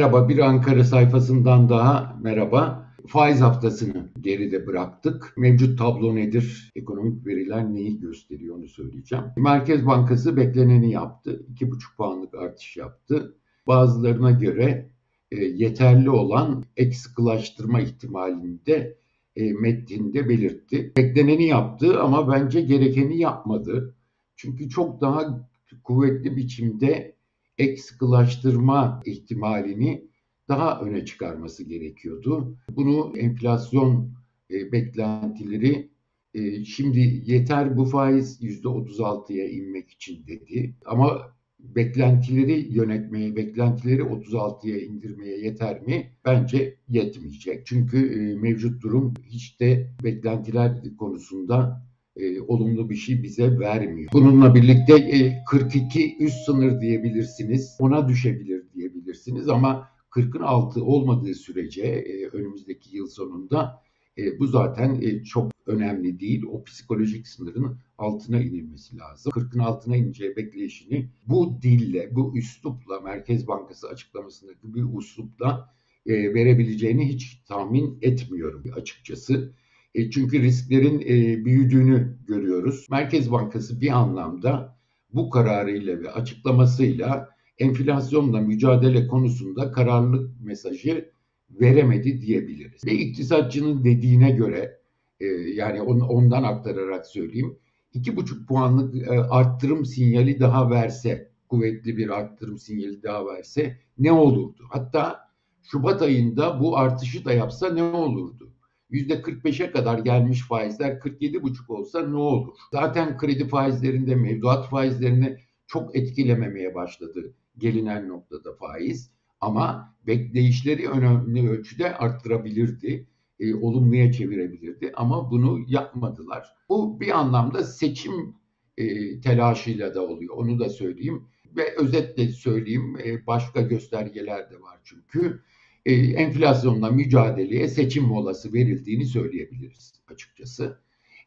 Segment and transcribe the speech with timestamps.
[0.00, 2.86] Merhaba, bir Ankara sayfasından daha merhaba.
[3.06, 5.32] Faiz haftasını geride bıraktık.
[5.36, 6.70] Mevcut tablo nedir?
[6.76, 9.24] Ekonomik veriler neyi gösteriyor onu söyleyeceğim.
[9.36, 11.46] Merkez Bankası bekleneni yaptı.
[11.54, 13.36] 2,5 puanlık artış yaptı.
[13.66, 14.90] Bazılarına göre
[15.30, 18.98] e, yeterli olan ek sıkılaştırma ihtimalini de
[19.36, 20.92] e, metninde belirtti.
[20.96, 23.94] Bekleneni yaptı ama bence gerekeni yapmadı.
[24.36, 25.48] Çünkü çok daha
[25.84, 27.19] kuvvetli biçimde
[27.58, 30.10] ek sıkılaştırma ihtimalini
[30.48, 32.56] daha öne çıkarması gerekiyordu.
[32.70, 34.10] Bunu enflasyon
[34.50, 35.90] e, beklentileri
[36.34, 40.74] e, şimdi yeter bu faiz %36'ya inmek için dedi.
[40.84, 46.12] Ama beklentileri yönetmeye, beklentileri 36'ya indirmeye yeter mi?
[46.24, 47.66] Bence yetmeyecek.
[47.66, 51.89] Çünkü e, mevcut durum hiç de beklentiler konusunda
[52.20, 54.10] e, olumlu bir şey bize vermiyor.
[54.12, 61.82] Bununla birlikte e, 42 üst sınır diyebilirsiniz, ona düşebilir diyebilirsiniz ama 40'ın altı olmadığı sürece
[61.82, 63.82] e, önümüzdeki yıl sonunda
[64.18, 66.42] e, bu zaten e, çok önemli değil.
[66.52, 69.32] O psikolojik sınırın altına inilmesi lazım.
[69.32, 75.74] 40'ın altına ineceği bekleyişini bu dille, bu üslupla Merkez Bankası açıklamasındaki bir üslupla
[76.06, 79.52] e, verebileceğini hiç tahmin etmiyorum açıkçası.
[79.94, 82.86] E, çünkü risklerin e, büyüdüğünü görüyoruz.
[82.90, 84.76] Merkez Bankası bir anlamda
[85.14, 91.10] bu kararıyla ve açıklamasıyla enflasyonla mücadele konusunda kararlılık mesajı
[91.50, 92.84] veremedi diyebiliriz.
[92.86, 94.80] Ve iktisatçının dediğine göre
[95.20, 97.58] e, yani on, ondan aktararak söyleyeyim.
[97.94, 104.12] iki buçuk puanlık e, arttırım sinyali daha verse, kuvvetli bir arttırım sinyali daha verse ne
[104.12, 104.62] olurdu?
[104.70, 105.30] Hatta
[105.62, 108.49] Şubat ayında bu artışı da yapsa ne olurdu?
[108.92, 112.54] %45'e kadar gelmiş faizler 47,5 olsa ne olur?
[112.72, 115.36] Zaten kredi faizlerinde, mevduat faizlerini
[115.66, 119.10] çok etkilememeye başladı gelinen noktada faiz.
[119.40, 123.06] Ama bekleyişleri önemli ölçüde arttırabilirdi,
[123.40, 126.54] e, olumluya çevirebilirdi ama bunu yapmadılar.
[126.68, 128.34] Bu bir anlamda seçim
[128.78, 131.28] e, telaşıyla da oluyor, onu da söyleyeyim.
[131.56, 135.42] Ve özetle söyleyeyim, e, başka göstergeler de var çünkü.
[135.86, 140.78] E, enflasyonla mücadeleye seçim molası verildiğini söyleyebiliriz açıkçası.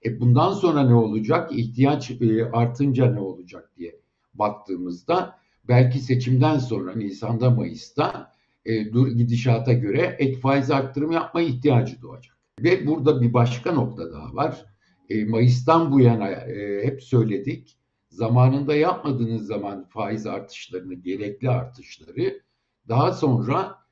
[0.06, 1.52] E, bundan sonra ne olacak?
[1.52, 4.00] İhtiyaç e, artınca ne olacak diye
[4.34, 8.31] baktığımızda belki seçimden sonra Nisan'da Mayıs'ta
[8.66, 12.38] e, dur gidişata göre ek faiz arttırım yapma ihtiyacı doğacak.
[12.59, 14.66] Ve burada bir başka nokta daha var.
[15.09, 17.78] E, Mayıs'tan bu yana e, hep söyledik.
[18.09, 22.41] Zamanında yapmadığınız zaman faiz artışlarını, gerekli artışları
[22.88, 23.82] daha sonra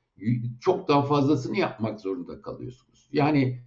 [0.60, 3.08] çok daha fazlasını yapmak zorunda kalıyorsunuz.
[3.12, 3.62] Yani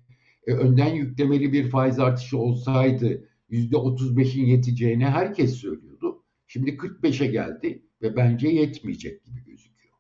[0.48, 6.24] e, önden yüklemeli bir faiz artışı olsaydı yüzde 35'in yeteceğini herkes söylüyordu.
[6.48, 9.96] Şimdi 45'e geldi ve bence yetmeyecek gibi gözüküyor.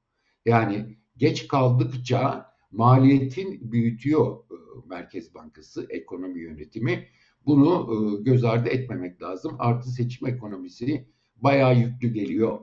[0.45, 4.55] Yani geç kaldıkça maliyetin büyütüyor e,
[4.89, 7.07] Merkez Bankası ekonomi yönetimi.
[7.45, 9.55] Bunu e, göz ardı etmemek lazım.
[9.59, 12.59] Artı seçim ekonomisi bayağı yüklü geliyor.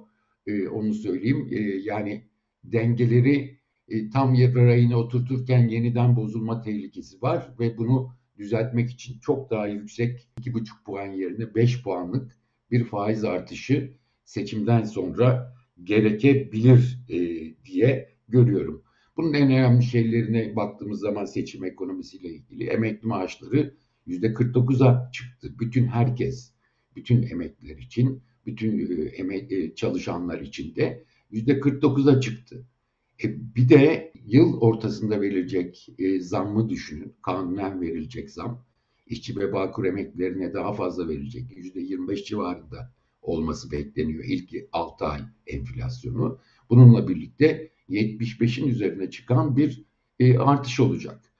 [0.46, 1.48] E, onu söyleyeyim.
[1.84, 2.28] Yani
[2.64, 3.61] dengeleri
[4.12, 10.68] tam rayına oturturken yeniden bozulma tehlikesi var ve bunu düzeltmek için çok daha yüksek 2,5
[10.86, 12.36] puan yerine 5 puanlık
[12.70, 13.92] bir faiz artışı
[14.24, 15.54] seçimden sonra
[15.84, 17.16] gerekebilir e,
[17.64, 18.82] diye görüyorum.
[19.16, 23.74] Bunun en önemli şeylerine baktığımız zaman seçim ekonomisiyle ilgili emekli maaşları
[24.06, 25.54] yüzde 49'a çıktı.
[25.60, 26.52] Bütün herkes,
[26.96, 32.66] bütün emekliler için, bütün e, emek, e, çalışanlar için de yüzde 49'a çıktı.
[33.24, 37.14] E, bir de yıl ortasında verilecek e, zammı düşünün.
[37.22, 38.64] Kanunen verilecek zam.
[39.06, 41.56] İşçi ve bağkur emeklilerine daha fazla verilecek.
[41.56, 46.38] Yüzde 25 civarında olması bekleniyor ilk 6 ay enflasyonu.
[46.70, 49.84] Bununla birlikte 75'in üzerine çıkan bir
[50.20, 51.32] e, artış olacak.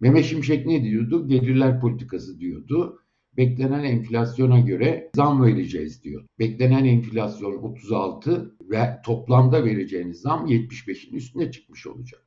[0.00, 1.28] Mehmet Şimşek ne diyordu?
[1.28, 3.02] Gelirler politikası diyordu.
[3.40, 6.24] Beklenen enflasyona göre zam vereceğiz diyor.
[6.38, 12.22] Beklenen enflasyon 36 ve toplamda vereceğiniz zam 75'in üstüne çıkmış olacak.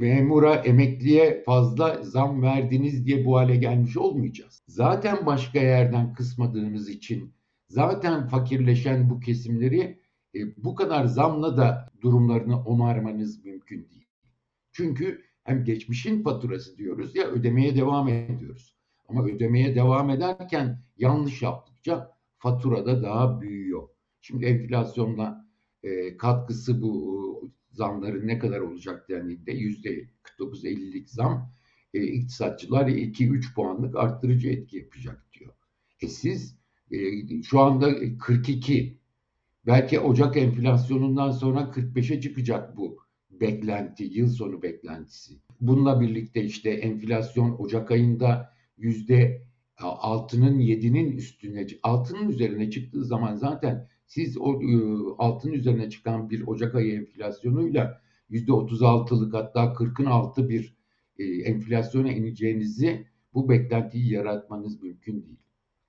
[0.00, 4.62] memura, emekliye fazla zam verdiniz diye bu hale gelmiş olmayacağız.
[4.68, 7.34] Zaten başka yerden kısmadığınız için
[7.68, 10.00] zaten fakirleşen bu kesimleri
[10.34, 14.06] e, bu kadar zamla da durumlarını onarmanız mümkün değil.
[14.72, 18.75] Çünkü hem geçmişin faturası diyoruz ya ödemeye devam ediyoruz.
[19.08, 23.88] Ama ödemeye devam ederken yanlış yaptıkça fatura da daha büyüyor.
[24.20, 25.46] Şimdi enflasyonla
[25.82, 30.08] e, katkısı bu zamların ne kadar olacak dendiğinde yüzde
[30.38, 31.52] 49-50'lik zam
[31.94, 35.52] e, iktisatçılar 2-3 puanlık arttırıcı etki yapacak diyor.
[36.02, 36.58] E siz
[36.90, 36.96] e,
[37.42, 38.98] şu anda 42
[39.66, 42.98] belki Ocak enflasyonundan sonra 45'e çıkacak bu
[43.30, 45.34] beklenti, yıl sonu beklentisi.
[45.60, 49.46] Bununla birlikte işte enflasyon Ocak ayında yüzde
[49.78, 54.76] altının yedinin üstüne, altının üzerine çıktığı zaman zaten siz o e,
[55.18, 60.76] altın üzerine çıkan bir Ocak ayı enflasyonuyla yüzde otuz altılık hatta kırkın altı bir
[61.18, 65.38] e, enflasyona ineceğinizi bu beklentiyi yaratmanız mümkün değil.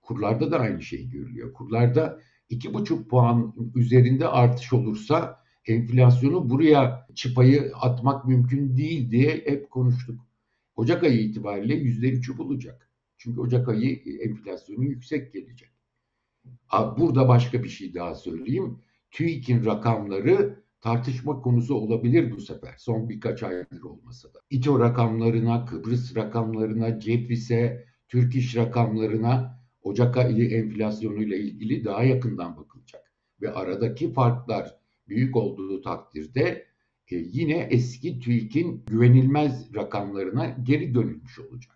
[0.02, 1.54] Kurlarda da aynı şey görülüyor.
[1.54, 2.20] Kurlarda
[2.50, 10.27] iki buçuk puan üzerinde artış olursa enflasyonu buraya çıpayı atmak mümkün değil diye hep konuştuk.
[10.78, 12.90] Ocak ayı itibariyle yüzde üçü bulacak.
[13.18, 15.70] Çünkü Ocak ayı enflasyonu yüksek gelecek.
[16.98, 18.80] Burada başka bir şey daha söyleyeyim.
[19.12, 22.76] TÜİK'in rakamları tartışma konusu olabilir bu sefer.
[22.78, 24.40] Son birkaç aydır olmasa da.
[24.50, 33.14] İTO rakamlarına, Kıbrıs rakamlarına, Cefris'e, Türk İş rakamlarına Ocak ayı enflasyonuyla ilgili daha yakından bakılacak.
[33.42, 34.76] Ve aradaki farklar
[35.08, 36.67] büyük olduğu takdirde e,
[37.16, 41.76] yine eski TÜİK'in güvenilmez rakamlarına geri dönülmüş olacak.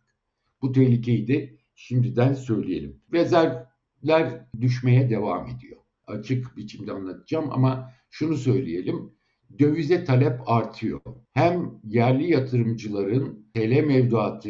[0.61, 3.01] Bu tehlikeyi de şimdiden söyleyelim.
[3.13, 5.77] Rezervler düşmeye devam ediyor.
[6.07, 9.11] Açık biçimde anlatacağım ama şunu söyleyelim.
[9.59, 11.01] Dövize talep artıyor.
[11.33, 14.49] Hem yerli yatırımcıların TL mevduatı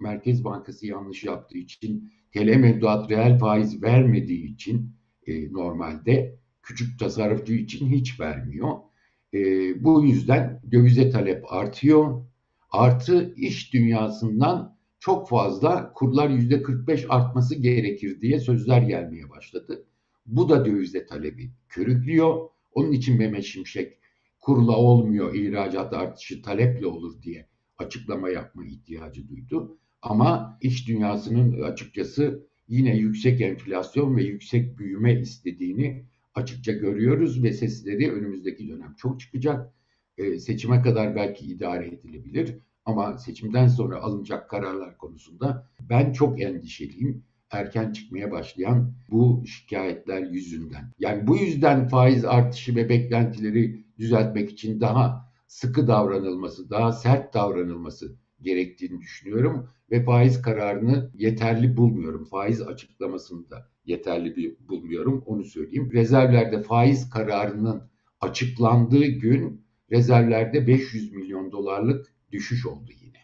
[0.00, 4.96] Merkez Bankası yanlış yaptığı için TL mevduat reel faiz vermediği için
[5.26, 8.89] e, normalde küçük tasarrufçu için hiç vermiyor.
[9.34, 9.38] E,
[9.84, 12.24] bu yüzden dövize talep artıyor.
[12.70, 19.86] Artı iş dünyasından çok fazla kurlar yüzde 45 artması gerekir diye sözler gelmeye başladı.
[20.26, 22.48] Bu da dövize talebi körüklüyor.
[22.72, 23.98] Onun için Mehmet Şimşek
[24.40, 27.46] kurla olmuyor, ihracat artışı taleple olur diye
[27.78, 29.78] açıklama yapma ihtiyacı duydu.
[30.02, 36.04] Ama iş dünyasının açıkçası yine yüksek enflasyon ve yüksek büyüme istediğini
[36.34, 39.74] açıkça görüyoruz ve sesleri önümüzdeki dönem çok çıkacak.
[40.18, 47.24] E, seçime kadar belki idare edilebilir ama seçimden sonra alınacak kararlar konusunda ben çok endişeliyim
[47.50, 50.92] erken çıkmaya başlayan bu şikayetler yüzünden.
[50.98, 58.16] Yani bu yüzden faiz artışı ve beklentileri düzeltmek için daha sıkı davranılması, daha sert davranılması
[58.42, 62.24] gerektiğini düşünüyorum ve faiz kararını yeterli bulmuyorum.
[62.24, 65.90] Faiz açıklamasını da yeterli bir bulmuyorum onu söyleyeyim.
[65.92, 67.82] Rezervlerde faiz kararının
[68.20, 73.18] açıklandığı gün rezervlerde 500 milyon dolarlık düşüş oldu yine.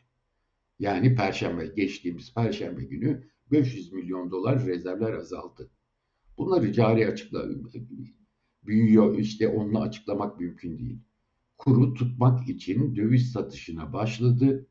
[0.79, 5.71] Yani perşembe geçtiğimiz perşembe günü 500 milyon dolar rezervler azaldı.
[6.39, 7.45] Bunları cari açıkla
[8.67, 10.99] büyüyor işte onunla açıklamak mümkün değil.
[11.59, 14.67] Kuru tutmak için döviz satışına başladı.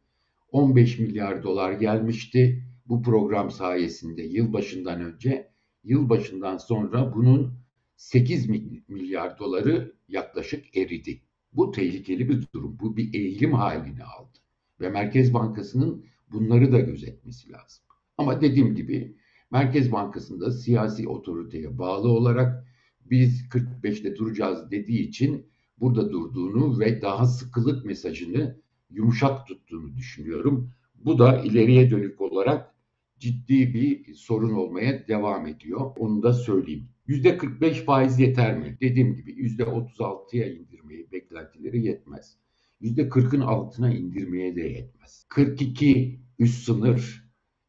[0.55, 5.51] 15 milyar dolar gelmişti bu program sayesinde yılbaşından önce.
[5.83, 7.53] Yılbaşından sonra bunun
[7.95, 8.49] 8
[8.87, 11.21] milyar doları yaklaşık eridi.
[11.53, 12.77] Bu tehlikeli bir durum.
[12.79, 14.37] Bu bir eğilim halini aldı.
[14.81, 17.85] Ve Merkez Bankası'nın bunları da gözetmesi lazım.
[18.17, 19.17] Ama dediğim gibi
[19.51, 22.67] Merkez Bankası'nda siyasi otoriteye bağlı olarak
[23.01, 25.45] biz 45'te duracağız dediği için
[25.79, 30.71] burada durduğunu ve daha sıkılık mesajını yumuşak tuttuğunu düşünüyorum.
[30.95, 32.75] Bu da ileriye dönük olarak
[33.19, 35.91] ciddi bir sorun olmaya devam ediyor.
[35.97, 36.89] Onu da söyleyeyim.
[37.07, 38.77] %45 faiz yeter mi?
[38.81, 42.37] Dediğim gibi %36'ya indirmeyi beklentileri yetmez.
[42.81, 45.25] %40'ın altına indirmeye de yetmez.
[45.29, 47.25] 42 üst sınır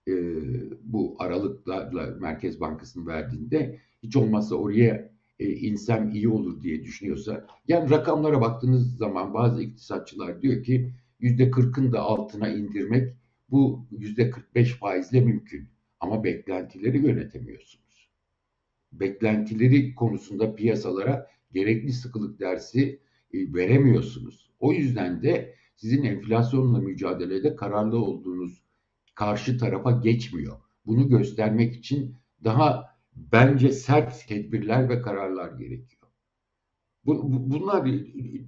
[0.08, 0.12] e,
[0.82, 7.90] bu aralıklarla Merkez Bankası'nın verdiğinde hiç olmazsa oraya e, insem iyi olur diye düşünüyorsa yani
[7.90, 13.16] rakamlara baktığınız zaman bazı iktisatçılar diyor ki yüzde kırkın da altına indirmek
[13.50, 15.68] bu yüzde 45 faizle mümkün
[16.00, 18.10] ama beklentileri yönetemiyorsunuz.
[18.92, 23.00] Beklentileri konusunda piyasalara gerekli sıkılık dersi
[23.32, 24.50] e, veremiyorsunuz.
[24.60, 28.62] O yüzden de sizin enflasyonla mücadelede kararlı olduğunuz
[29.14, 30.56] karşı tarafa geçmiyor.
[30.86, 36.02] Bunu göstermek için daha bence sert tedbirler ve kararlar gerekiyor.
[37.04, 37.90] Bunlar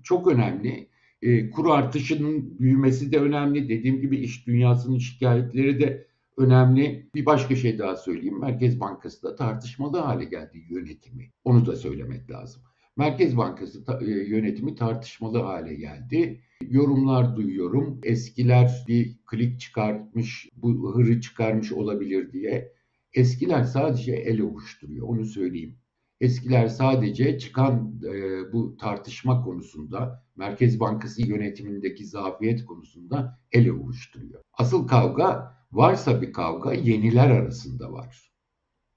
[0.02, 0.88] çok önemli.
[1.22, 3.68] E, kur artışının büyümesi de önemli.
[3.68, 6.06] Dediğim gibi iş dünyasının şikayetleri de
[6.36, 7.10] önemli.
[7.14, 8.40] Bir başka şey daha söyleyeyim.
[8.40, 11.32] Merkez Bankası da tartışmalı hale geldi yönetimi.
[11.44, 12.62] Onu da söylemek lazım.
[12.96, 16.40] Merkez Bankası ta, e, yönetimi tartışmalı hale geldi.
[16.68, 18.00] Yorumlar duyuyorum.
[18.02, 22.72] Eskiler bir klik çıkartmış, bu hırı çıkarmış olabilir diye.
[23.14, 25.77] Eskiler sadece el ovuşturuyor, onu söyleyeyim.
[26.20, 34.42] Eskiler sadece çıkan e, bu tartışma konusunda, Merkez Bankası yönetimindeki zafiyet konusunda el ovuşturuyor.
[34.52, 38.32] Asıl kavga, varsa bir kavga yeniler arasında var.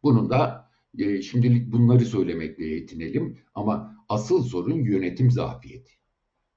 [0.04, 5.92] Bunun da e, şimdilik bunları söylemekle yetinelim ama asıl sorun yönetim zafiyeti.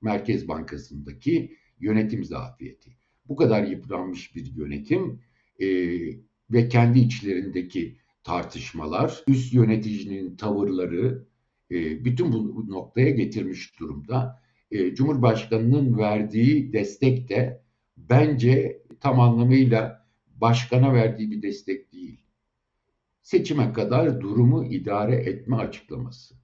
[0.01, 2.97] Merkez Bankası'ndaki yönetim zafiyeti.
[3.29, 5.21] Bu kadar yıpranmış bir yönetim
[5.61, 5.67] e,
[6.51, 11.27] ve kendi içlerindeki tartışmalar, üst yöneticinin tavırları
[11.71, 14.43] e, bütün bu noktaya getirmiş durumda.
[14.71, 17.65] E, Cumhurbaşkanının verdiği destek de
[17.97, 22.21] bence tam anlamıyla başkana verdiği bir destek değil.
[23.23, 26.35] Seçime kadar durumu idare etme açıklaması.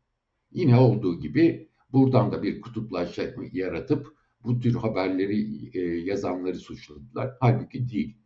[0.53, 7.37] Yine olduğu gibi buradan da bir kutuplaşma yaratıp bu tür haberleri e, yazanları suçladılar.
[7.41, 8.17] Halbuki değil.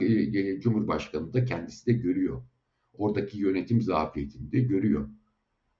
[0.00, 2.42] E, Cumhurbaşkanı da kendisi de görüyor.
[2.98, 5.08] Oradaki yönetim zafiyetini de görüyor.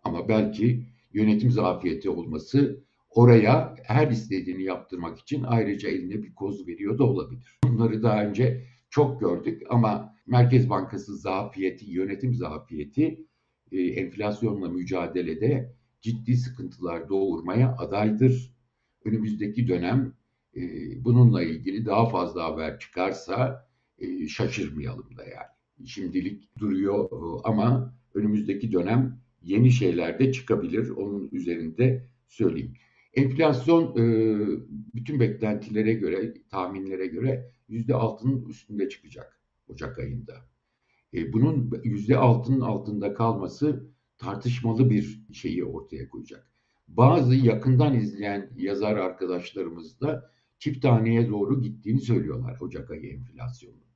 [0.04, 6.98] Ama belki yönetim zafiyeti olması oraya her istediğini yaptırmak için ayrıca eline bir koz veriyor
[6.98, 7.58] da olabilir.
[7.64, 13.26] Bunları daha önce çok gördük ama Merkez Bankası zafiyeti, yönetim zafiyeti
[13.72, 18.54] e, enflasyonla mücadelede ciddi sıkıntılar doğurmaya adaydır.
[19.04, 20.12] Önümüzdeki dönem
[20.56, 20.60] e,
[21.04, 25.57] bununla ilgili daha fazla haber çıkarsa e, şaşırmayalım da yani.
[25.86, 27.08] Şimdilik duruyor
[27.44, 30.90] ama önümüzdeki dönem yeni şeyler de çıkabilir.
[30.90, 32.74] Onun üzerinde söyleyeyim.
[33.14, 34.04] Enflasyon e,
[34.94, 40.34] bütün beklentilere göre, tahminlere göre yüzde altının üstünde çıkacak Ocak ayında.
[41.14, 46.52] E, bunun yüzde altının altında kalması tartışmalı bir şeyi ortaya koyacak.
[46.88, 53.87] Bazı yakından izleyen yazar arkadaşlarımız da çift taneye doğru gittiğini söylüyorlar Ocak ayı enflasyonu.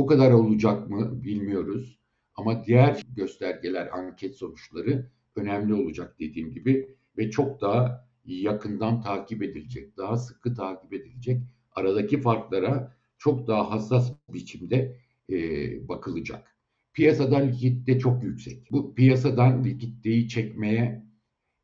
[0.00, 1.98] O kadar olacak mı bilmiyoruz.
[2.34, 9.96] Ama diğer göstergeler, anket sonuçları önemli olacak dediğim gibi ve çok daha yakından takip edilecek,
[9.96, 11.42] daha sıkı takip edilecek.
[11.72, 14.96] Aradaki farklara çok daha hassas biçimde
[15.30, 15.38] e,
[15.88, 16.56] bakılacak.
[16.92, 18.72] Piyasadan likitte çok yüksek.
[18.72, 21.04] Bu piyasadan likiditeyi çekmeye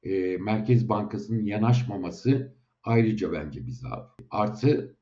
[0.03, 4.17] e, Merkez Bankası'nın yanaşmaması ayrıca bence bir zaaf.
[4.31, 4.97] Artı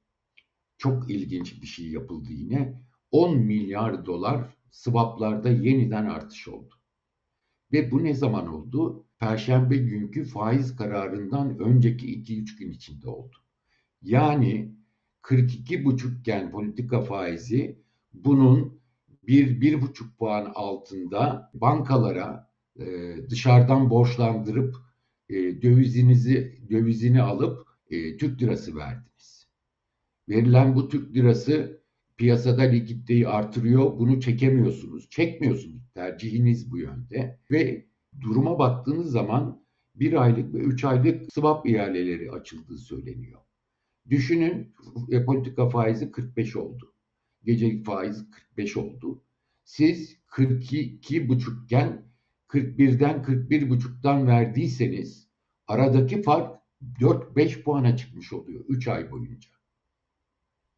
[0.79, 2.84] çok ilginç bir şey yapıldı yine.
[3.14, 6.75] 10 milyar dolar swaplarda yeniden artış oldu.
[7.73, 9.06] Ve bu ne zaman oldu?
[9.18, 13.37] Perşembe günkü faiz kararından önceki 2-3 gün içinde oldu.
[14.02, 14.75] Yani
[15.23, 17.78] 42,5 iken politika faizi
[18.12, 18.80] bunun
[19.23, 24.76] bir, bir buçuk puan altında bankalara e, dışarıdan borçlandırıp
[25.28, 29.49] e, dövizinizi dövizini alıp e, Türk lirası verdiniz.
[30.28, 31.84] Verilen bu Türk lirası
[32.16, 33.99] piyasada likiditeyi artırıyor.
[33.99, 35.11] Bunu çekemiyorsunuz.
[35.11, 35.83] Çekmiyorsunuz.
[35.94, 37.38] Tercihiniz bu yönde.
[37.50, 37.87] Ve
[38.21, 43.40] duruma baktığınız zaman bir aylık ve üç aylık swap ihaleleri açıldığı söyleniyor.
[44.11, 44.75] Düşünün
[45.11, 46.94] e, politika faizi 45 oldu.
[47.44, 49.23] Gecelik faiz 45 oldu.
[49.64, 52.02] Siz 42 buçukken
[52.49, 55.28] 41'den 41 buçuktan verdiyseniz
[55.66, 56.61] aradaki fark
[57.00, 59.50] 4-5 puana çıkmış oluyor 3 ay boyunca.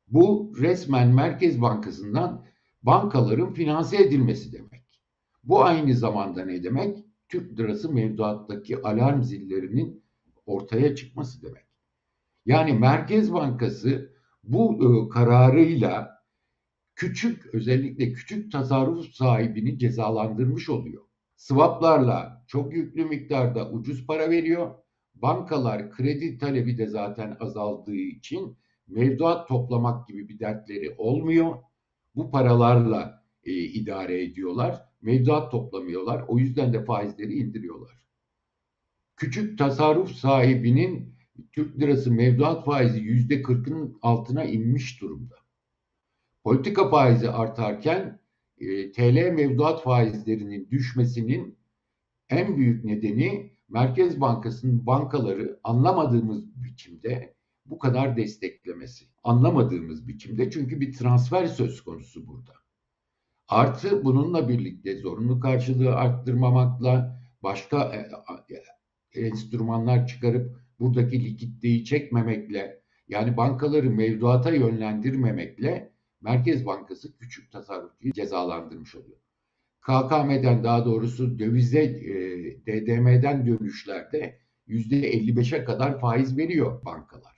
[0.08, 2.44] Bu resmen Merkez Bankası'ndan
[2.82, 5.00] bankaların finanse edilmesi demek.
[5.44, 6.98] Bu aynı zamanda ne demek?
[7.28, 10.04] Türk lirası mevduattaki alarm zillerinin
[10.46, 11.66] ortaya çıkması demek.
[12.46, 14.12] Yani Merkez Bankası
[14.44, 16.16] bu e, kararıyla
[16.94, 21.02] küçük özellikle küçük tasarruf sahibini cezalandırmış oluyor.
[21.36, 24.75] Swaplarla çok yüklü miktarda ucuz para veriyor.
[25.14, 28.56] Bankalar kredi talebi de zaten azaldığı için
[28.88, 31.56] mevduat toplamak gibi bir dertleri olmuyor.
[32.14, 34.82] Bu paralarla e, idare ediyorlar.
[35.02, 36.24] Mevduat toplamıyorlar.
[36.28, 37.98] O yüzden de faizleri indiriyorlar.
[39.16, 41.16] Küçük tasarruf sahibinin
[41.52, 45.34] Türk lirası mevduat faizi yüzde kırkın altına inmiş durumda.
[46.44, 48.20] Politika faizi artarken
[48.58, 51.58] e, TL mevduat faizlerinin düşmesinin
[52.28, 57.35] en büyük nedeni Merkez Bankası'nın bankaları anlamadığımız biçimde
[57.70, 59.04] bu kadar desteklemesi.
[59.25, 62.52] Anlamadığımız biçimde çünkü bir transfer söz konusu burada.
[63.49, 68.11] Artı bununla birlikte zorunlu karşılığı arttırmamakla başka e,
[69.14, 78.94] e, enstrümanlar çıkarıp buradaki likiditeyi çekmemekle yani bankaları mevduata yönlendirmemekle Merkez Bankası küçük tasarrufçuyu cezalandırmış
[78.94, 79.18] oluyor.
[79.80, 82.14] KKM'den daha doğrusu dövize e,
[82.66, 87.35] DDM'den dönüşlerde %55'e kadar faiz veriyor bankalar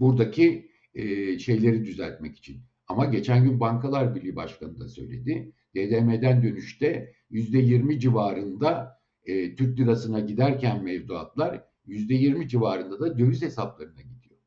[0.00, 2.62] buradaki e, şeyleri düzeltmek için.
[2.86, 5.52] Ama geçen gün Bankalar Birliği Başkanı da söyledi.
[5.76, 13.42] DDM'den dönüşte yüzde yirmi civarında e, Türk lirasına giderken mevduatlar yüzde yirmi civarında da döviz
[13.42, 14.40] hesaplarına gidiyor.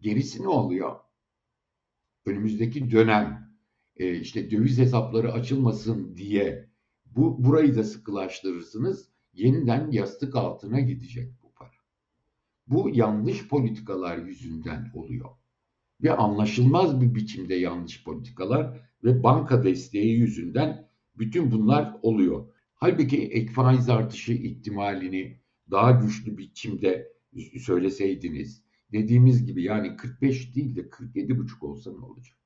[0.00, 0.96] Gerisi ne oluyor?
[2.26, 3.56] Önümüzdeki dönem
[3.96, 6.68] e, işte döviz hesapları açılmasın diye
[7.06, 9.08] bu burayı da sıkılaştırırsınız.
[9.32, 11.43] Yeniden yastık altına gidecek
[12.66, 15.30] bu yanlış politikalar yüzünden oluyor.
[16.02, 22.48] Ve anlaşılmaz bir biçimde yanlış politikalar ve banka desteği yüzünden bütün bunlar oluyor.
[22.74, 25.40] Halbuki ek faiz artışı ihtimalini
[25.70, 27.12] daha güçlü biçimde
[27.60, 32.36] söyleseydiniz, dediğimiz gibi yani 45 değil de 47,5 olsa ne olacak?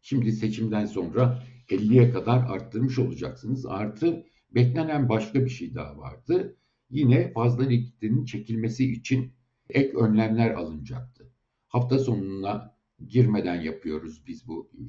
[0.00, 3.66] Şimdi seçimden sonra 50'ye kadar arttırmış olacaksınız.
[3.66, 6.56] Artı beklenen başka bir şey daha vardı.
[6.90, 9.32] Yine fazla likiditenin çekilmesi için
[9.70, 11.32] ek önlemler alınacaktı.
[11.68, 12.76] Hafta sonuna
[13.08, 14.80] girmeden yapıyoruz biz bu e,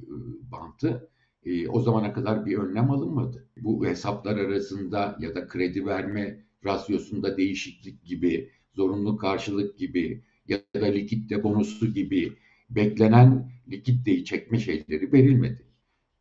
[0.51, 1.10] bantı.
[1.44, 3.50] E, o zamana kadar bir önlem alınmadı.
[3.58, 10.86] Bu hesaplar arasında ya da kredi verme rasyosunda değişiklik gibi, zorunlu karşılık gibi ya da
[10.86, 12.34] likitte bonusu gibi
[12.70, 15.68] beklenen likiditeyi çekme şeyleri verilmedi.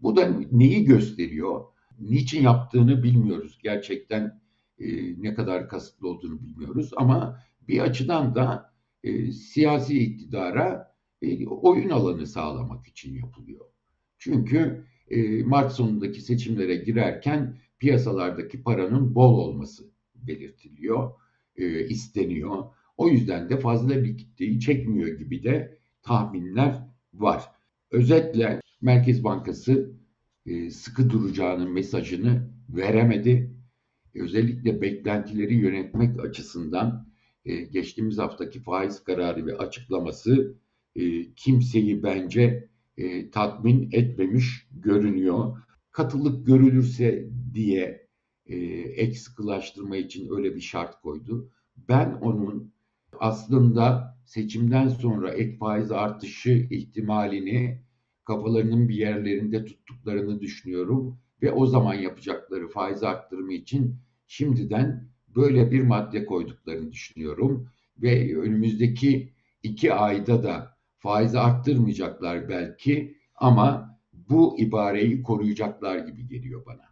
[0.00, 1.64] Bu da neyi gösteriyor?
[2.00, 3.58] Niçin yaptığını bilmiyoruz.
[3.62, 4.40] Gerçekten
[4.78, 8.72] e, ne kadar kasıtlı olduğunu bilmiyoruz ama bir açıdan da
[9.04, 13.66] e, siyasi iktidara e, oyun alanı sağlamak için yapılıyor.
[14.18, 21.10] Çünkü e, Mart sonundaki seçimlere girerken piyasalardaki paranın bol olması belirtiliyor,
[21.56, 22.64] e, isteniyor.
[22.96, 26.82] O yüzden de fazla likiditeyi çekmiyor gibi de tahminler
[27.14, 27.44] var.
[27.90, 29.96] Özetle Merkez Bankası
[30.46, 33.55] e, sıkı duracağının mesajını veremedi.
[34.20, 37.08] Özellikle beklentileri yönetmek açısından
[37.44, 40.56] e, geçtiğimiz haftaki faiz kararı ve açıklaması
[40.96, 45.56] e, kimseyi bence e, tatmin etmemiş görünüyor.
[45.92, 48.08] Katılık görülürse diye
[48.46, 49.14] e, ek
[49.98, 51.50] için öyle bir şart koydu.
[51.88, 52.72] Ben onun
[53.20, 57.82] aslında seçimden sonra ek faiz artışı ihtimalini
[58.24, 65.80] kafalarının bir yerlerinde tuttuklarını düşünüyorum ve o zaman yapacakları faiz arttırımı için şimdiden böyle bir
[65.80, 75.98] madde koyduklarını düşünüyorum ve önümüzdeki iki ayda da faizi arttırmayacaklar belki ama bu ibareyi koruyacaklar
[75.98, 76.82] gibi geliyor bana.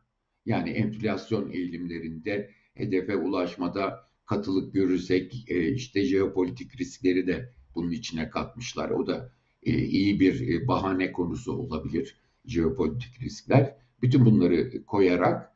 [0.47, 8.91] Yani enflasyon eğilimlerinde hedefe ulaşmada katılık görürsek e, işte jeopolitik riskleri de bunun içine katmışlar.
[8.91, 13.77] O da e, iyi bir e, bahane konusu olabilir jeopolitik riskler.
[14.03, 15.54] Bütün bunları koyarak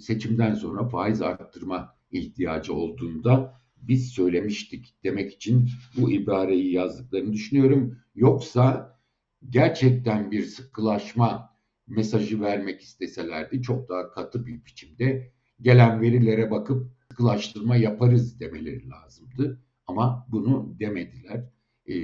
[0.00, 7.98] seçimden sonra faiz arttırma ihtiyacı olduğunda biz söylemiştik demek için bu ibareyi yazdıklarını düşünüyorum.
[8.14, 8.98] Yoksa
[9.50, 17.76] gerçekten bir sıkılaşma mesajı vermek isteselerdi çok daha katı bir biçimde gelen verilere bakıp sıkılaştırma
[17.76, 19.60] yaparız demeleri lazımdı.
[19.86, 21.44] Ama bunu demediler.
[21.86, 21.94] E,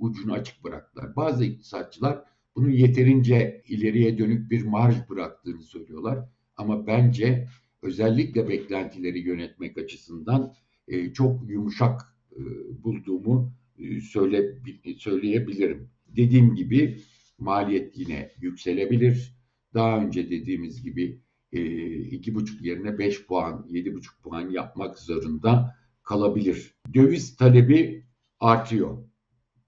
[0.00, 1.16] ucunu açık bıraktılar.
[1.16, 2.24] Bazı iktisatçılar
[2.56, 6.28] bunu yeterince ileriye dönük bir marj bıraktığını söylüyorlar.
[6.56, 7.48] Ama bence
[7.82, 10.54] özellikle beklentileri yönetmek açısından
[10.88, 12.00] e, çok yumuşak
[12.32, 12.40] e,
[12.84, 14.58] bulduğumu e, söyle,
[14.98, 15.90] söyleyebilirim.
[16.06, 17.00] Dediğim gibi
[17.38, 19.36] maliyet yine yükselebilir.
[19.74, 21.20] Daha önce dediğimiz gibi
[21.52, 21.60] e,
[21.96, 26.74] iki buçuk yerine beş puan, yedi buçuk puan yapmak zorunda kalabilir.
[26.94, 28.04] Döviz talebi
[28.40, 28.98] artıyor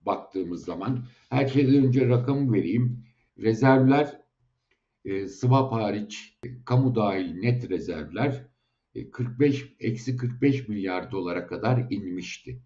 [0.07, 1.05] baktığımız zaman.
[1.31, 3.05] Her şeyden önce rakamı vereyim.
[3.39, 4.18] Rezervler
[5.09, 8.47] e, swap hariç kamu dahil net rezervler
[9.13, 12.63] 45 e, eksi 45 milyar dolara kadar inmişti.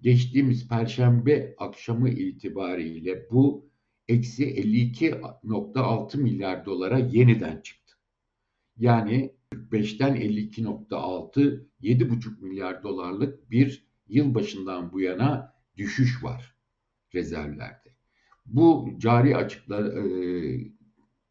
[0.00, 3.70] Geçtiğimiz perşembe akşamı itibariyle bu
[4.08, 7.94] eksi 52.6 milyar dolara yeniden çıktı.
[8.76, 16.56] Yani 45'ten 52.6 7,5 milyar dolarlık bir yıl başından bu yana düşüş var
[17.14, 17.94] rezervlerde.
[18.46, 20.79] Bu cari açıklar e,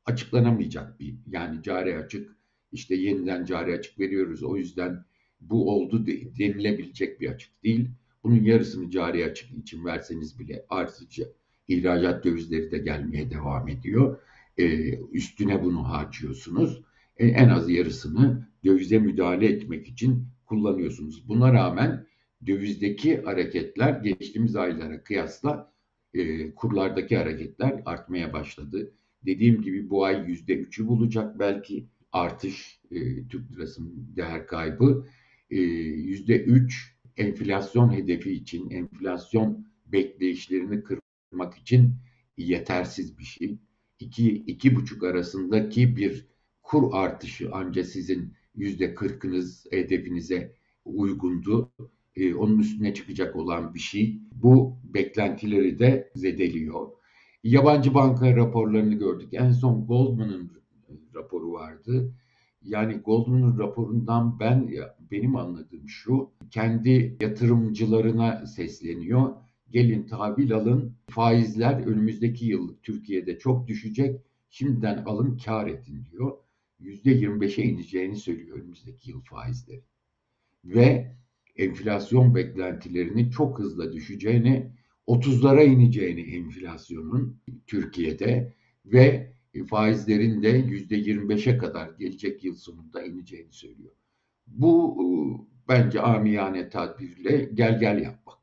[0.09, 2.35] açıklanamayacak bir yani cari açık
[2.71, 5.05] işte yeniden cari açık veriyoruz o yüzden
[5.41, 6.05] bu oldu
[6.39, 7.89] denilebilecek bir açık değil.
[8.23, 11.33] Bunun yarısını cari açık için verseniz bile artıcı
[11.67, 14.19] ihracat dövizleri de gelmeye devam ediyor.
[14.57, 16.81] Ee, üstüne bunu harcıyorsunuz.
[17.17, 21.27] E, en az yarısını dövize müdahale etmek için kullanıyorsunuz.
[21.27, 22.05] Buna rağmen
[22.47, 25.73] dövizdeki hareketler geçtiğimiz aylara kıyasla
[26.13, 28.93] e, kurlardaki hareketler artmaya başladı.
[29.25, 35.05] Dediğim gibi bu ay yüzde üçü bulacak belki artış e, Türk lirasının değer kaybı.
[35.49, 41.95] E, yüzde üç enflasyon hedefi için, enflasyon bekleyişlerini kırmak için
[42.37, 43.59] yetersiz bir şey.
[43.99, 46.27] İki, iki buçuk arasındaki bir
[46.63, 50.55] kur artışı ancak sizin yüzde kırkınız hedefinize
[50.85, 51.71] uygundu.
[52.15, 54.19] Ee, onun üstüne çıkacak olan bir şey.
[54.31, 56.98] Bu beklentileri de zedeliyor.
[57.43, 59.29] Yabancı banka raporlarını gördük.
[59.33, 60.51] En son Goldman'ın
[61.15, 62.13] raporu vardı.
[62.61, 64.71] Yani Goldman'ın raporundan ben
[65.11, 69.29] benim anladığım şu kendi yatırımcılarına sesleniyor.
[69.71, 70.95] Gelin tahvil alın.
[71.09, 74.21] Faizler önümüzdeki yıl Türkiye'de çok düşecek.
[74.49, 76.37] Şimdiden alın kar edin diyor.
[76.81, 79.81] %25'e ineceğini söylüyor önümüzdeki yıl faizleri.
[80.65, 81.15] Ve
[81.55, 84.71] enflasyon beklentilerinin çok hızlı düşeceğini,
[85.09, 88.53] 30'lara ineceğini enflasyonun Türkiye'de
[88.85, 89.33] ve
[89.69, 93.95] faizlerin de %25'e kadar gelecek yıl sonunda ineceğini söylüyor.
[94.47, 95.07] Bu e,
[95.67, 98.39] bence amiyane tadbirle gel gel yapmak.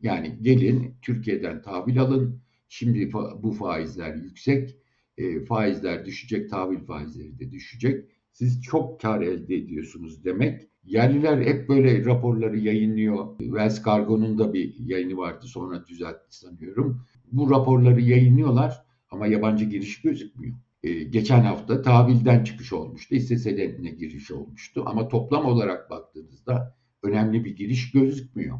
[0.00, 2.42] Yani gelin Türkiye'den tahvil alın.
[2.68, 4.76] Şimdi bu faizler yüksek.
[5.18, 8.10] E, faizler düşecek, tahvil faizleri de düşecek.
[8.38, 10.68] Siz çok kar elde ediyorsunuz demek.
[10.84, 13.38] Yerliler hep böyle raporları yayınlıyor.
[13.38, 17.02] Wells Cargo'nun da bir yayını vardı sonra düzeltti sanıyorum.
[17.32, 20.56] Bu raporları yayınlıyorlar ama yabancı giriş gözükmüyor.
[20.82, 27.44] Ee, geçen hafta tahvilden çıkış olmuştu, hisse senedine giriş olmuştu ama toplam olarak baktığınızda önemli
[27.44, 28.58] bir giriş gözükmüyor.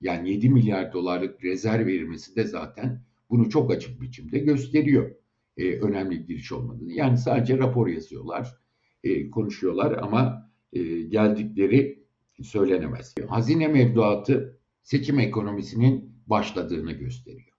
[0.00, 5.10] Yani 7 milyar dolarlık rezerv verilmesi de zaten bunu çok açık biçimde gösteriyor.
[5.56, 6.92] Ee, önemli giriş olmadığını.
[6.92, 8.61] Yani sadece rapor yazıyorlar,
[9.04, 12.04] e, konuşuyorlar ama e, geldikleri
[12.42, 13.14] söylenemez.
[13.28, 17.56] Hazine mevduatı seçim ekonomisinin başladığını gösteriyor.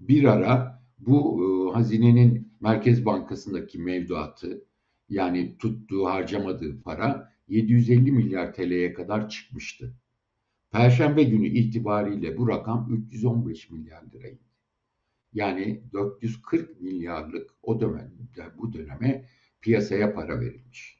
[0.00, 4.64] Bir ara bu e, hazinenin Merkez Bankası'ndaki mevduatı
[5.08, 9.94] yani tuttuğu harcamadığı para 750 milyar TL'ye kadar çıkmıştı.
[10.70, 14.42] Perşembe günü itibariyle bu rakam 315 milyar liraydı.
[15.32, 19.28] Yani 440 milyarlık o dönemde bu döneme
[19.60, 20.98] piyasaya para verilmiş.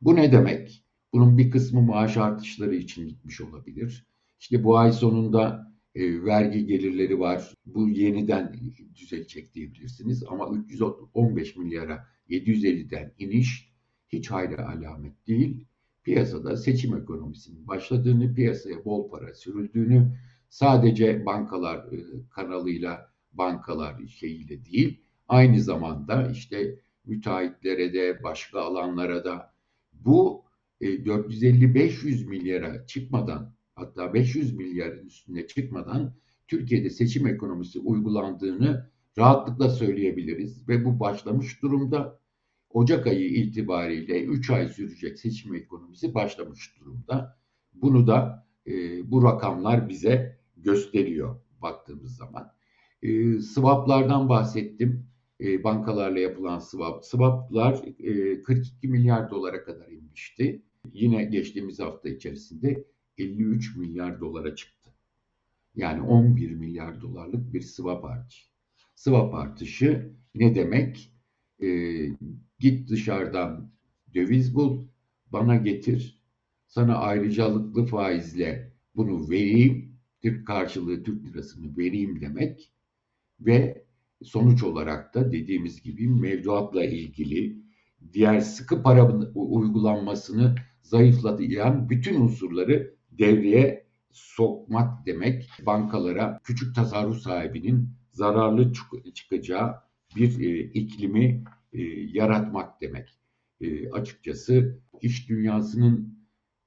[0.00, 0.84] Bu ne demek?
[1.12, 4.06] Bunun bir kısmı maaş artışları için gitmiş olabilir.
[4.40, 7.54] İşte bu ay sonunda e, vergi gelirleri var.
[7.66, 8.56] Bu yeniden
[8.94, 10.24] düzelecek diyebilirsiniz.
[10.28, 13.72] Ama 315 milyara 750'den iniş
[14.08, 15.66] hiç hayra alamet değil.
[16.04, 21.98] Piyasada seçim ekonomisinin başladığını, piyasaya bol para sürüldüğünü, sadece bankalar e,
[22.30, 29.54] kanalıyla, bankalar şeyiyle değil, aynı zamanda işte müteahhitlere de, başka alanlara da
[29.92, 30.44] bu
[30.80, 36.14] 450-500 e, milyara çıkmadan hatta 500 milyarın üstüne çıkmadan
[36.48, 42.20] Türkiye'de seçim ekonomisi uygulandığını rahatlıkla söyleyebiliriz ve bu başlamış durumda.
[42.70, 47.38] Ocak ayı itibariyle 3 ay sürecek seçim ekonomisi başlamış durumda.
[47.74, 48.72] Bunu da e,
[49.10, 52.52] bu rakamlar bize gösteriyor baktığımız zaman.
[53.02, 55.06] E, swaplardan bahsettim.
[55.40, 57.04] E, bankalarla yapılan swap.
[57.04, 60.62] Swaplar e, 42 milyar dolara kadar inmişti.
[60.92, 62.84] Yine geçtiğimiz hafta içerisinde
[63.18, 64.90] 53 milyar dolara çıktı.
[65.74, 68.46] Yani 11 milyar dolarlık bir swap artışı.
[68.94, 71.12] Swap artışı ne demek?
[71.62, 71.68] E,
[72.58, 73.70] git dışarıdan
[74.14, 74.86] döviz bul,
[75.32, 76.22] bana getir,
[76.66, 82.72] sana ayrıcalıklı faizle bunu vereyim, Türk karşılığı Türk lirasını vereyim demek
[83.40, 83.85] ve
[84.24, 87.66] sonuç olarak da dediğimiz gibi mevduatla ilgili
[88.12, 98.72] diğer sıkı para uygulanmasını zayıflatan bütün unsurları devreye sokmak demek bankalara küçük tasarruf sahibinin zararlı
[99.14, 99.74] çıkacağı
[100.16, 103.18] bir e, iklimi e, yaratmak demek.
[103.60, 106.18] E, açıkçası iş dünyasının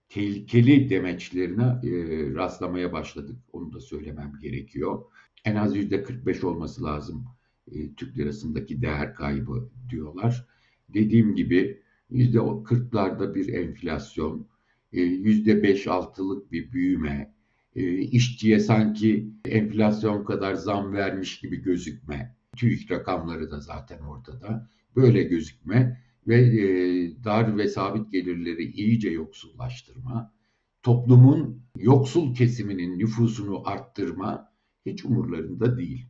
[0.09, 1.89] tehlikeli demeçlerine e,
[2.33, 3.39] rastlamaya başladık.
[3.53, 5.05] Onu da söylemem gerekiyor.
[5.45, 7.25] En az yüzde 45 olması lazım
[7.71, 10.45] e, Türk lirasındaki değer kaybı diyorlar.
[10.93, 14.47] Dediğim gibi yüzde 40'larda bir enflasyon,
[14.93, 17.33] e, yüzde beş altılık bir büyüme,
[17.75, 25.23] e, işçiye sanki enflasyon kadar zam vermiş gibi gözükme, TÜİK rakamları da zaten ortada, böyle
[25.23, 26.63] gözükme ve e,
[27.23, 30.33] dar ve sabit gelirleri iyice yoksullaştırma,
[30.83, 34.51] toplumun yoksul kesiminin nüfusunu arttırma
[34.85, 36.07] hiç umurlarında değil.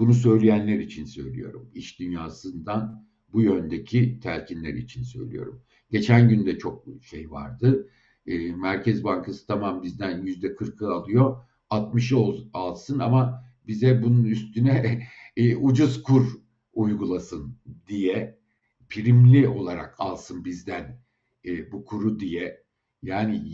[0.00, 1.70] Bunu söyleyenler için söylüyorum.
[1.74, 5.62] İş dünyasından bu yöndeki telkinler için söylüyorum.
[5.90, 7.88] Geçen gün de çok şey vardı.
[8.26, 11.36] E, Merkez Bankası tamam bizden yüzde kırkı alıyor.
[11.70, 16.26] 60'ı alsın ama bize bunun üstüne e, ucuz kur
[16.72, 17.56] uygulasın
[17.88, 18.38] diye
[18.88, 21.00] primli olarak alsın bizden
[21.44, 22.64] e, bu kuru diye
[23.02, 23.44] yani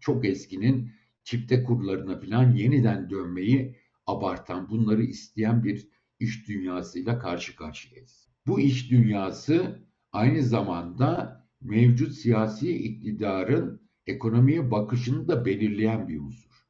[0.00, 0.90] çok eskinin
[1.24, 5.88] çifte kurlarına falan yeniden dönmeyi abartan bunları isteyen bir
[6.20, 8.28] iş dünyasıyla karşı karşıyayız.
[8.46, 16.66] Bu iş dünyası aynı zamanda mevcut siyasi iktidarın ekonomiye bakışını da belirleyen bir unsur.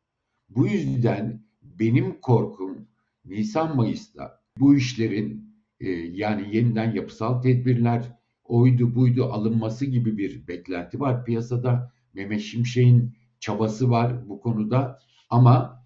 [0.48, 2.88] Bu yüzden benim korkum
[3.24, 11.00] Nisan Mayıs'ta bu işlerin e, yani yeniden yapısal tedbirler, oydu buydu alınması gibi bir beklenti
[11.00, 11.92] var piyasada.
[12.14, 14.98] Mehmet Şimşek'in çabası var bu konuda
[15.30, 15.85] ama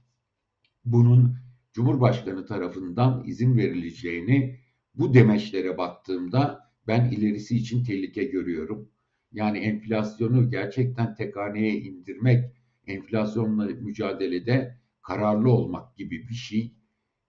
[0.92, 1.37] bunun
[1.72, 4.61] Cumhurbaşkanı tarafından izin verileceğini
[4.94, 8.88] bu demeçlere baktığımda ben ilerisi için tehlike görüyorum.
[9.33, 12.44] Yani enflasyonu gerçekten tek indirmek,
[12.87, 16.74] enflasyonla mücadelede kararlı olmak gibi bir şey.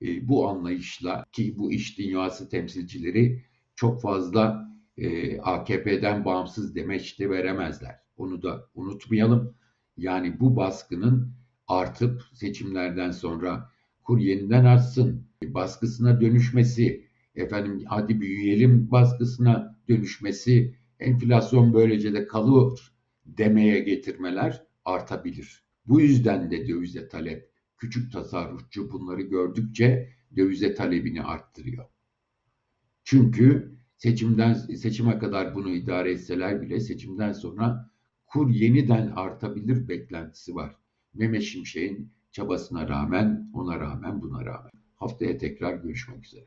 [0.01, 3.45] E, bu anlayışla ki bu iş dünyası temsilcileri
[3.75, 7.95] çok fazla e, AKP'den bağımsız demeç de veremezler.
[8.17, 9.55] Onu da unutmayalım.
[9.97, 13.71] Yani bu baskının artıp seçimlerden sonra
[14.03, 22.93] kur yeniden artsın, baskısına dönüşmesi, efendim hadi büyüyelim baskısına dönüşmesi, enflasyon böylece de kalır
[23.25, 25.63] demeye getirmeler artabilir.
[25.85, 31.85] Bu yüzden de dövize talep, küçük tasarrufçu bunları gördükçe dövize talebini arttırıyor.
[33.03, 37.91] Çünkü seçimden seçime kadar bunu idare etseler bile seçimden sonra
[38.25, 40.80] kur yeniden artabilir beklentisi var.
[41.13, 44.71] Mehmet Şimşek'in çabasına rağmen, ona rağmen, buna rağmen.
[44.95, 46.45] Haftaya tekrar görüşmek üzere.